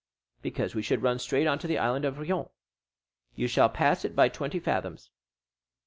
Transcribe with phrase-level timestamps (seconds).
[0.41, 2.47] "Because we should run straight on to the Island of Rion."
[3.35, 5.11] "You shall pass it by twenty fathoms."